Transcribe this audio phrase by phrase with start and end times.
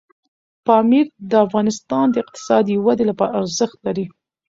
[0.65, 4.05] پامیر د افغانستان د اقتصادي ودې لپاره ارزښت لري.